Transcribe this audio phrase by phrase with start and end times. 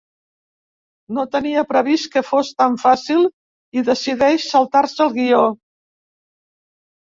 [1.17, 3.29] No tenia previst que fos tan fàcil
[3.81, 5.45] i decideix saltar-se el guió.